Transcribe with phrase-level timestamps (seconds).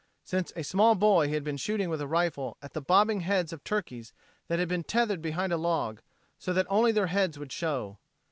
[0.23, 3.53] Since a small boy he had been shooting with a rifle at the bobbing heads
[3.53, 4.13] of turkeys
[4.47, 6.01] that had been tethered behind a log
[6.39, 7.99] so that only their heads would show.